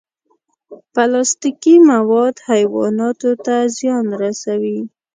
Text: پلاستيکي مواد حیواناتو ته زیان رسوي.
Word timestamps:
پلاستيکي 0.93 1.75
مواد 1.91 2.35
حیواناتو 2.49 3.31
ته 3.45 3.55
زیان 3.77 4.05
رسوي. 4.21 4.79